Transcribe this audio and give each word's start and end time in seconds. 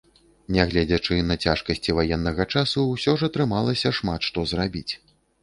Нягледзячы 0.55 1.17
на 1.31 1.35
цяжкасці 1.47 1.95
ваеннага 1.99 2.47
часу, 2.57 2.87
усё 2.95 3.11
ж 3.21 3.31
атрымалася 3.33 3.95
шмат 4.01 4.21
што 4.31 4.49
зрабіць. 4.55 4.89